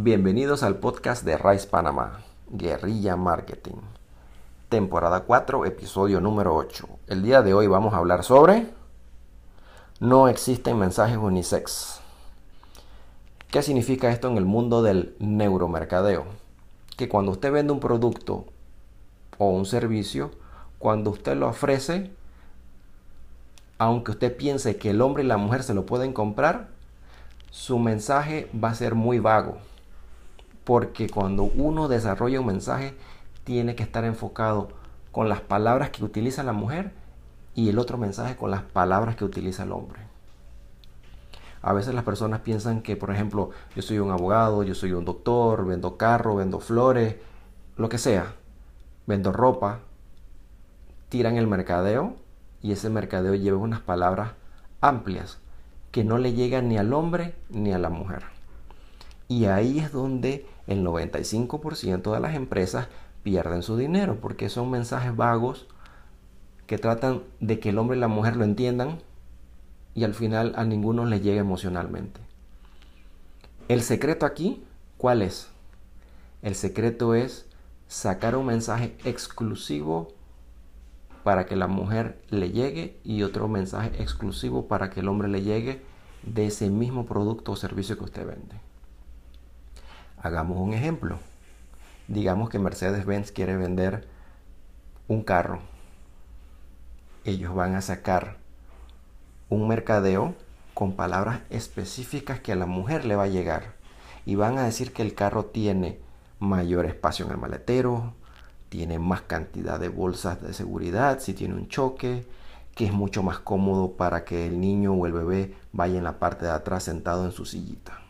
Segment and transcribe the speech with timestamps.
[0.00, 3.78] Bienvenidos al podcast de Rice Panamá, Guerrilla Marketing.
[4.68, 6.88] Temporada 4, episodio número 8.
[7.08, 8.68] El día de hoy vamos a hablar sobre
[9.98, 11.98] No existen mensajes unisex.
[13.50, 16.26] ¿Qué significa esto en el mundo del neuromercadeo?
[16.96, 18.44] Que cuando usted vende un producto
[19.36, 20.30] o un servicio,
[20.78, 22.12] cuando usted lo ofrece,
[23.78, 26.68] aunque usted piense que el hombre y la mujer se lo pueden comprar,
[27.50, 29.58] su mensaje va a ser muy vago
[30.68, 32.94] porque cuando uno desarrolla un mensaje
[33.44, 34.68] tiene que estar enfocado
[35.12, 36.92] con las palabras que utiliza la mujer
[37.54, 40.02] y el otro mensaje con las palabras que utiliza el hombre.
[41.62, 45.06] A veces las personas piensan que, por ejemplo, yo soy un abogado, yo soy un
[45.06, 47.16] doctor, vendo carro, vendo flores,
[47.78, 48.34] lo que sea,
[49.06, 49.78] vendo ropa,
[51.08, 52.12] tiran el mercadeo
[52.60, 54.32] y ese mercadeo lleva unas palabras
[54.82, 55.38] amplias
[55.92, 58.37] que no le llegan ni al hombre ni a la mujer.
[59.28, 62.88] Y ahí es donde el 95% de las empresas
[63.22, 65.66] pierden su dinero, porque son mensajes vagos
[66.66, 68.98] que tratan de que el hombre y la mujer lo entiendan
[69.94, 72.20] y al final a ninguno le llega emocionalmente.
[73.68, 74.64] El secreto aquí,
[74.96, 75.48] ¿cuál es?
[76.40, 77.46] El secreto es
[77.86, 80.14] sacar un mensaje exclusivo
[81.24, 85.42] para que la mujer le llegue y otro mensaje exclusivo para que el hombre le
[85.42, 85.82] llegue
[86.22, 88.67] de ese mismo producto o servicio que usted vende.
[90.20, 91.18] Hagamos un ejemplo.
[92.08, 94.08] Digamos que Mercedes-Benz quiere vender
[95.06, 95.60] un carro.
[97.24, 98.36] Ellos van a sacar
[99.48, 100.34] un mercadeo
[100.74, 103.74] con palabras específicas que a la mujer le va a llegar.
[104.26, 106.00] Y van a decir que el carro tiene
[106.40, 108.14] mayor espacio en el maletero,
[108.70, 112.26] tiene más cantidad de bolsas de seguridad si tiene un choque,
[112.74, 116.18] que es mucho más cómodo para que el niño o el bebé vaya en la
[116.18, 118.07] parte de atrás sentado en su sillita.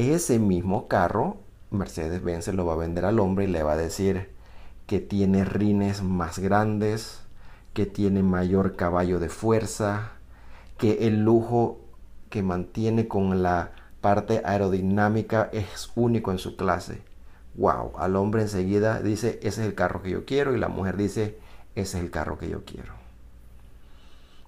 [0.00, 1.36] Ese mismo carro,
[1.70, 4.30] Mercedes-Benz lo va a vender al hombre y le va a decir
[4.86, 7.20] que tiene rines más grandes,
[7.74, 10.12] que tiene mayor caballo de fuerza,
[10.78, 11.82] que el lujo
[12.30, 17.02] que mantiene con la parte aerodinámica es único en su clase.
[17.56, 20.96] Wow, al hombre enseguida dice, ese es el carro que yo quiero y la mujer
[20.96, 21.36] dice,
[21.74, 22.99] ese es el carro que yo quiero.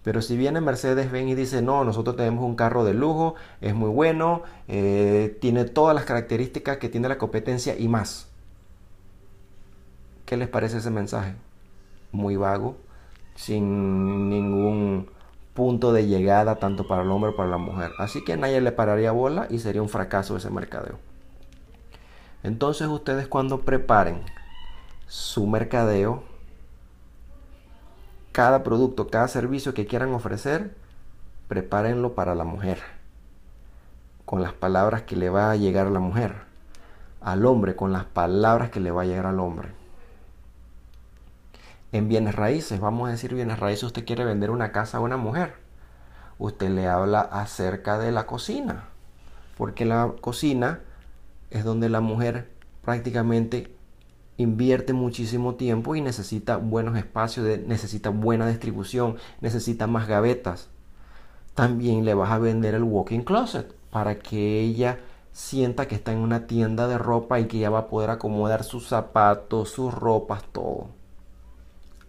[0.02, 3.90] Pero si viene Mercedes-Benz y dice, no, nosotros tenemos un carro de lujo, es muy
[3.90, 8.28] bueno, eh, tiene todas las características que tiene la competencia y más.
[10.26, 11.34] ¿Qué les parece ese mensaje?
[12.10, 12.76] Muy vago,
[13.36, 15.08] sin ningún
[15.54, 17.90] punto de llegada tanto para el hombre como para la mujer.
[17.98, 20.98] Así que nadie le pararía bola y sería un fracaso ese mercadeo.
[22.42, 24.22] Entonces ustedes cuando preparen
[25.06, 26.24] su mercadeo,
[28.32, 30.74] cada producto, cada servicio que quieran ofrecer,
[31.48, 32.80] prepárenlo para la mujer,
[34.24, 36.34] con las palabras que le va a llegar a la mujer,
[37.20, 39.68] al hombre con las palabras que le va a llegar al hombre.
[41.92, 45.18] En bienes raíces, vamos a decir bienes raíces, usted quiere vender una casa a una
[45.18, 45.56] mujer.
[46.38, 48.84] Usted le habla acerca de la cocina,
[49.58, 50.80] porque la cocina
[51.50, 52.50] es donde la mujer
[52.82, 53.76] prácticamente
[54.36, 60.68] invierte muchísimo tiempo y necesita buenos espacios, necesita buena distribución, necesita más gavetas.
[61.54, 64.98] También le vas a vender el walking closet para que ella
[65.32, 68.64] sienta que está en una tienda de ropa y que ya va a poder acomodar
[68.64, 70.88] sus zapatos, sus ropas, todo.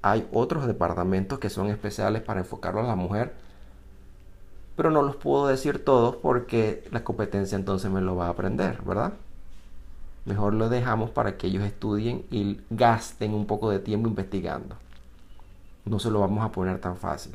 [0.01, 3.33] Hay otros departamentos que son especiales para enfocarlo a la mujer,
[4.75, 8.81] pero no los puedo decir todos porque la competencia entonces me lo va a aprender,
[8.83, 9.13] ¿verdad?
[10.25, 14.75] Mejor lo dejamos para que ellos estudien y gasten un poco de tiempo investigando.
[15.85, 17.34] No se lo vamos a poner tan fácil.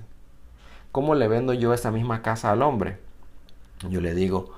[0.90, 2.98] ¿Cómo le vendo yo esa misma casa al hombre?
[3.90, 4.52] Yo le digo,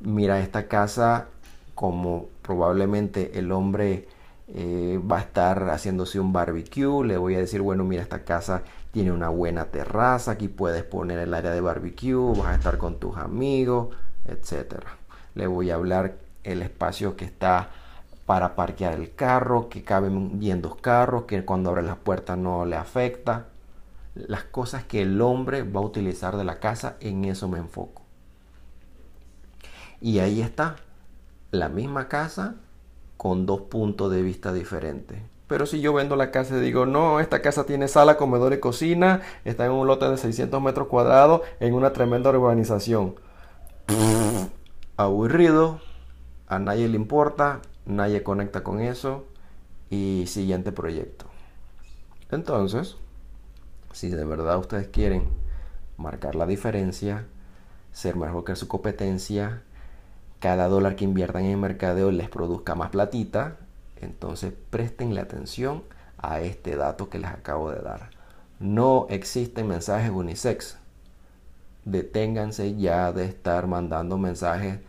[0.00, 1.28] mira esta casa
[1.74, 4.06] como probablemente el hombre
[4.48, 8.62] eh, va a estar haciéndose un barbecue, le voy a decir, bueno, mira, esta casa
[8.92, 12.98] tiene una buena terraza, aquí puedes poner el área de barbecue, vas a estar con
[12.98, 13.88] tus amigos,
[14.26, 14.84] etc.
[15.34, 17.70] Le voy a hablar el espacio que está
[18.26, 22.64] para parquear el carro, que caben bien dos carros, que cuando abre las puertas no
[22.64, 23.46] le afecta.
[24.14, 28.02] Las cosas que el hombre va a utilizar de la casa, en eso me enfoco.
[30.00, 30.76] Y ahí está,
[31.50, 32.56] la misma casa
[33.16, 35.18] con dos puntos de vista diferentes.
[35.46, 38.60] Pero si yo vendo la casa y digo, no, esta casa tiene sala, comedor y
[38.60, 43.16] cocina, está en un lote de 600 metros cuadrados, en una tremenda urbanización.
[44.96, 45.80] Aburrido,
[46.52, 49.24] a nadie le importa, nadie conecta con eso
[49.88, 51.24] y siguiente proyecto.
[52.30, 52.96] Entonces,
[53.92, 55.28] si de verdad ustedes quieren
[55.96, 57.24] marcar la diferencia,
[57.92, 59.62] ser mejor que su competencia,
[60.40, 63.56] cada dólar que inviertan en mercadeo les produzca más platita.
[63.96, 65.84] Entonces prestenle atención
[66.18, 68.10] a este dato que les acabo de dar.
[68.60, 70.76] No existen mensajes unisex.
[71.86, 74.80] Deténganse ya de estar mandando mensajes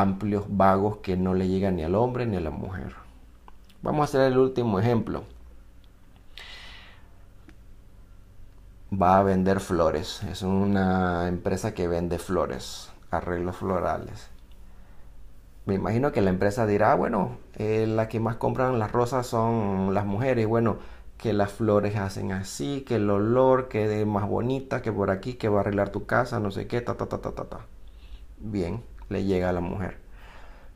[0.00, 2.94] amplios, vagos, que no le llegan ni al hombre ni a la mujer.
[3.82, 5.24] Vamos a hacer el último ejemplo.
[8.92, 10.22] Va a vender flores.
[10.24, 14.30] Es una empresa que vende flores, arreglos florales.
[15.66, 19.94] Me imagino que la empresa dirá, bueno, eh, la que más compran las rosas son
[19.94, 20.46] las mujeres.
[20.46, 20.78] Bueno,
[21.18, 25.48] que las flores hacen así, que el olor quede más bonita, que por aquí, que
[25.48, 27.60] va a arreglar tu casa, no sé qué, ta, ta, ta, ta, ta, ta.
[28.38, 29.98] Bien, le llega a la mujer.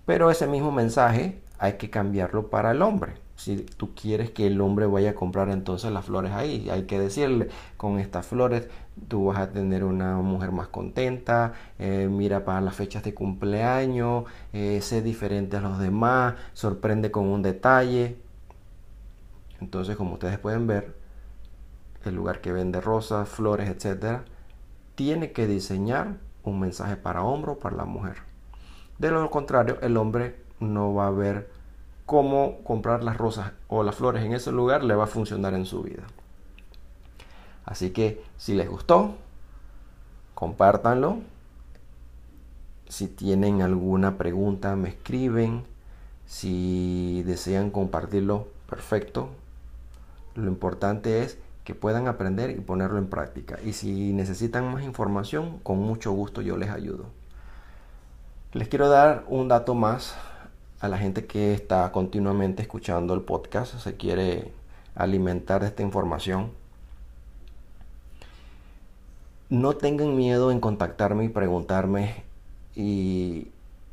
[0.06, 3.14] Pero ese mismo mensaje hay que cambiarlo para el hombre.
[3.36, 6.98] Si tú quieres que el hombre vaya a comprar entonces las flores ahí, hay que
[6.98, 8.68] decirle, con estas flores
[9.08, 14.24] tú vas a tener una mujer más contenta, eh, mira para las fechas de cumpleaños,
[14.52, 18.16] eh, sé diferente a los demás, sorprende con un detalle.
[19.60, 20.94] Entonces, como ustedes pueden ver,
[22.04, 24.24] el lugar que vende rosas, flores, etcétera,
[24.94, 28.16] tiene que diseñar un mensaje para hombre o para la mujer.
[28.98, 31.50] De lo contrario, el hombre no va a ver
[32.06, 35.64] cómo comprar las rosas o las flores en ese lugar le va a funcionar en
[35.64, 36.02] su vida.
[37.64, 39.14] Así que si les gustó,
[40.34, 41.18] compártanlo.
[42.88, 45.64] Si tienen alguna pregunta, me escriben.
[46.26, 49.28] Si desean compartirlo, perfecto.
[50.34, 51.38] Lo importante es
[51.70, 53.60] que puedan aprender y ponerlo en práctica.
[53.64, 57.04] Y si necesitan más información, con mucho gusto yo les ayudo.
[58.54, 60.16] Les quiero dar un dato más
[60.80, 64.50] a la gente que está continuamente escuchando el podcast, se quiere
[64.96, 66.50] alimentar de esta información.
[69.48, 72.24] No tengan miedo en contactarme y preguntarme
[72.74, 73.46] y,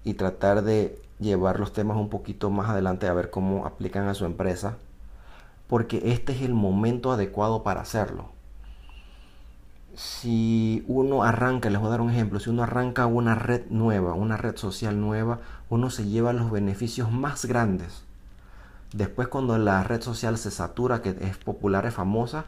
[0.03, 4.15] y tratar de llevar los temas un poquito más adelante a ver cómo aplican a
[4.15, 4.77] su empresa
[5.67, 8.31] porque este es el momento adecuado para hacerlo.
[9.95, 14.13] Si uno arranca, les voy a dar un ejemplo, si uno arranca una red nueva,
[14.13, 18.03] una red social nueva, uno se lleva los beneficios más grandes.
[18.93, 22.45] Después cuando la red social se satura, que es popular, es famosa,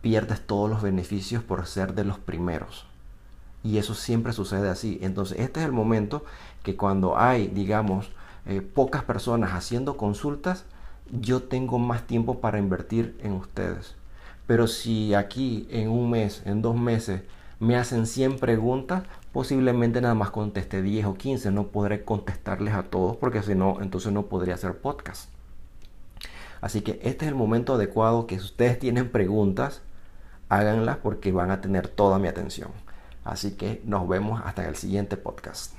[0.00, 2.86] pierdes todos los beneficios por ser de los primeros.
[3.62, 4.98] Y eso siempre sucede así.
[5.02, 6.24] Entonces este es el momento
[6.62, 8.10] que cuando hay, digamos,
[8.44, 10.64] eh, pocas personas haciendo consultas,
[11.10, 13.96] yo tengo más tiempo para invertir en ustedes.
[14.46, 17.22] Pero si aquí en un mes, en dos meses,
[17.60, 21.50] me hacen 100 preguntas, posiblemente nada más conteste 10 o 15.
[21.52, 25.30] No podré contestarles a todos porque si no, entonces no podría hacer podcast.
[26.60, 29.82] Así que este es el momento adecuado que si ustedes tienen preguntas,
[30.48, 32.70] háganlas porque van a tener toda mi atención.
[33.24, 35.74] Así que nos vemos hasta el siguiente podcast.